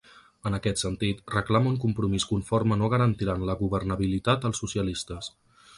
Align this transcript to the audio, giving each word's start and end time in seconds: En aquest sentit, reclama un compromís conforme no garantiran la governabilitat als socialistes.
En 0.49 0.55
aquest 0.57 0.79
sentit, 0.83 1.19
reclama 1.35 1.71
un 1.73 1.77
compromís 1.83 2.25
conforme 2.31 2.79
no 2.83 2.91
garantiran 2.95 3.47
la 3.53 3.59
governabilitat 3.63 4.51
als 4.53 4.65
socialistes. 4.65 5.33